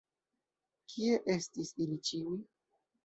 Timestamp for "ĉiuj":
2.11-2.39